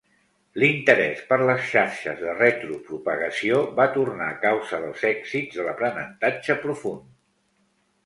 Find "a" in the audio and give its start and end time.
4.33-4.41